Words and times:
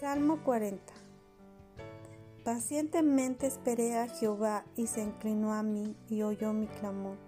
Salmo 0.00 0.42
40 0.44 0.94
Pacientemente 2.42 3.46
esperé 3.46 3.98
a 3.98 4.08
Jehová 4.08 4.64
y 4.74 4.86
se 4.86 5.02
inclinó 5.02 5.52
a 5.52 5.62
mí 5.62 5.94
y 6.08 6.22
oyó 6.22 6.54
mi 6.54 6.68
clamor 6.68 7.18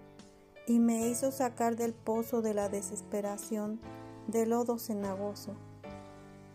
y 0.65 0.79
me 0.79 1.07
hizo 1.07 1.31
sacar 1.31 1.75
del 1.75 1.93
pozo 1.93 2.41
de 2.41 2.55
la 2.55 2.69
desesperación, 2.69 3.79
del 4.25 4.49
lodo 4.49 4.79
cenagoso. 4.79 5.53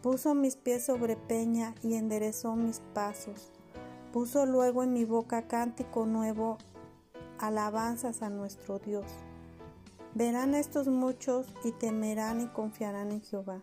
Puso 0.03 0.35
mis 0.35 0.57
pies 0.57 0.85
sobre 0.85 1.15
peña 1.15 1.77
y 1.85 1.95
enderezó 1.95 2.57
mis 2.57 2.81
pasos. 2.95 3.53
Puso 4.13 4.45
luego 4.45 4.83
en 4.83 4.93
mi 4.93 5.05
boca 5.05 5.47
cántico 5.47 6.05
nuevo, 6.05 6.59
alabanzas 7.39 8.23
a 8.23 8.29
nuestro 8.29 8.81
Dios. 8.81 9.07
Verán 10.15 10.57
estos 10.57 10.89
muchos 10.89 11.47
y 11.63 11.71
temerán 11.71 12.41
y 12.41 12.49
confiarán 12.49 13.13
en 13.13 13.23
Jehová. 13.23 13.63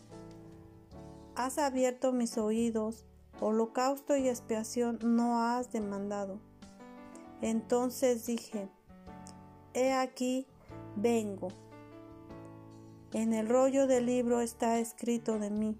Has 1.43 1.57
abierto 1.57 2.11
mis 2.11 2.37
oídos, 2.37 3.03
holocausto 3.39 4.15
y 4.15 4.29
expiación 4.29 4.99
no 5.01 5.41
has 5.41 5.71
demandado. 5.71 6.39
Entonces 7.41 8.27
dije, 8.27 8.69
He 9.73 9.91
aquí, 9.91 10.45
vengo. 10.95 11.47
En 13.13 13.33
el 13.33 13.49
rollo 13.49 13.87
del 13.87 14.05
libro 14.05 14.39
está 14.39 14.77
escrito 14.77 15.39
de 15.39 15.49
mí. 15.49 15.79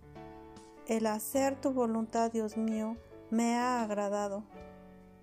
El 0.87 1.05
hacer 1.05 1.61
tu 1.61 1.69
voluntad, 1.69 2.31
Dios 2.31 2.57
mío, 2.57 2.97
me 3.29 3.55
ha 3.55 3.83
agradado, 3.83 4.43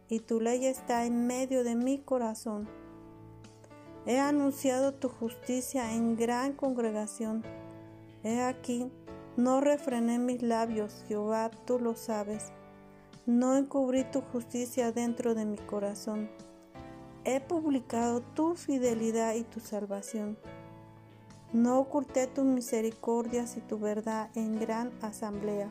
y 0.08 0.20
tu 0.20 0.40
ley 0.40 0.66
está 0.66 1.04
en 1.04 1.26
medio 1.26 1.64
de 1.64 1.74
mi 1.74 1.98
corazón. 1.98 2.68
He 4.06 4.20
anunciado 4.20 4.94
tu 4.94 5.08
justicia 5.08 5.96
en 5.96 6.14
gran 6.14 6.52
congregación. 6.52 7.42
He 8.22 8.40
aquí, 8.40 8.92
no 9.38 9.62
refrené 9.62 10.18
mis 10.18 10.42
labios, 10.42 11.02
Jehová, 11.08 11.50
tú 11.64 11.78
lo 11.78 11.94
sabes. 11.94 12.52
No 13.24 13.56
encubrí 13.56 14.04
tu 14.04 14.20
justicia 14.20 14.92
dentro 14.92 15.34
de 15.34 15.46
mi 15.46 15.56
corazón 15.56 16.28
he 17.28 17.40
publicado 17.40 18.22
tu 18.22 18.54
fidelidad 18.54 19.34
y 19.34 19.44
tu 19.44 19.60
salvación. 19.60 20.38
No 21.52 21.78
oculté 21.78 22.26
tus 22.26 22.46
misericordias 22.46 23.58
y 23.58 23.60
tu 23.60 23.78
verdad 23.78 24.30
en 24.34 24.58
gran 24.58 24.92
asamblea. 25.02 25.70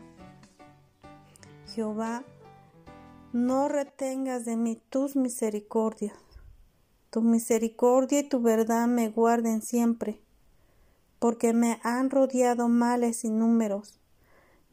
Jehová, 1.74 2.24
no 3.34 3.70
retengas 3.70 4.46
de 4.46 4.56
mí 4.56 4.80
tus 4.90 5.16
misericordias. 5.16 6.18
Tu 7.10 7.22
misericordia 7.22 8.20
y 8.20 8.30
tu 8.30 8.40
verdad 8.40 8.88
me 8.88 9.10
guarden 9.10 9.64
siempre, 9.64 10.22
porque 11.20 11.54
me 11.54 11.80
han 11.84 12.10
rodeado 12.10 12.68
males 12.68 13.24
números, 13.26 14.00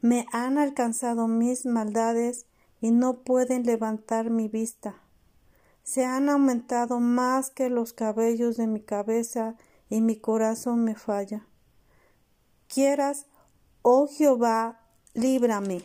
Me 0.01 0.27
han 0.31 0.57
alcanzado 0.57 1.27
mis 1.27 1.65
maldades 1.65 2.45
y 2.79 2.91
no 2.91 3.23
pueden 3.23 3.65
levantar 3.65 4.29
mi 4.29 4.47
vista 4.47 5.01
se 5.85 6.03
han 6.03 6.29
aumentado 6.29 6.99
más 6.99 7.51
que 7.51 7.69
los 7.69 7.93
cabellos 7.93 8.57
de 8.57 8.65
mi 8.65 8.81
cabeza 8.81 9.55
y 9.87 10.01
mi 10.01 10.17
corazón 10.19 10.83
me 10.83 10.95
falla. 10.95 11.47
Quieras, 12.67 13.27
oh 13.83 14.07
Jehová, 14.07 14.81
líbrame. 15.13 15.83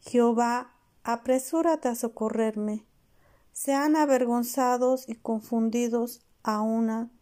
Jehová, 0.00 0.72
apresúrate 1.04 1.88
a 1.88 1.94
socorrerme. 1.94 2.84
Sean 3.52 3.94
avergonzados 3.94 5.08
y 5.08 5.14
confundidos 5.14 6.26
a 6.42 6.60
una 6.60 7.12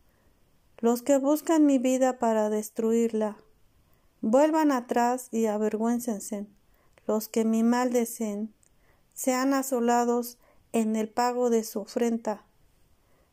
los 0.79 1.03
que 1.03 1.19
buscan 1.19 1.67
mi 1.67 1.79
vida 1.79 2.19
para 2.19 2.51
destruirla. 2.51 3.39
Vuelvan 4.21 4.73
atrás 4.73 5.29
y 5.31 5.47
avergüéncense 5.47 6.47
los 7.07 7.29
que 7.29 7.45
mi 7.45 7.63
mal 7.63 7.93
deseen. 7.93 8.53
Sean 9.15 9.55
asolados 9.55 10.39
en 10.73 10.97
el 10.97 11.09
pago 11.09 11.49
de 11.49 11.65
su 11.65 11.81
ofrenda. 11.81 12.45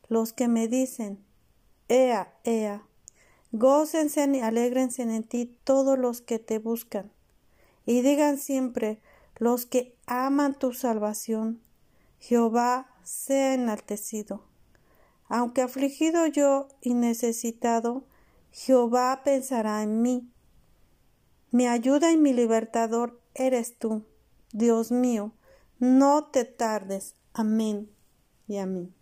Los 0.07 0.31
que 0.31 0.47
me 0.47 0.67
dicen, 0.67 1.23
Ea, 1.89 2.33
Ea, 2.43 2.83
gócense 3.51 4.29
y 4.33 4.39
alégrense 4.39 5.01
en 5.03 5.23
ti 5.23 5.57
todos 5.63 5.97
los 5.97 6.21
que 6.21 6.39
te 6.39 6.59
buscan, 6.59 7.11
y 7.85 8.01
digan 8.01 8.37
siempre 8.37 9.01
los 9.37 9.65
que 9.65 9.97
aman 10.05 10.57
tu 10.57 10.73
salvación, 10.73 11.61
Jehová 12.19 12.87
sea 13.03 13.53
enaltecido. 13.53 14.52
Aunque 15.35 15.63
afligido 15.63 16.27
yo 16.27 16.67
y 16.79 16.93
necesitado, 16.93 18.03
Jehová 18.51 19.21
pensará 19.25 19.81
en 19.81 20.03
mí. 20.03 20.29
Mi 21.49 21.65
ayuda 21.65 22.11
y 22.11 22.17
mi 22.17 22.33
libertador 22.33 23.19
eres 23.33 23.79
tú, 23.79 24.05
Dios 24.51 24.91
mío, 24.91 25.31
no 25.79 26.25
te 26.25 26.45
tardes. 26.45 27.15
Amén 27.33 27.89
y 28.47 28.57
amén. 28.57 28.93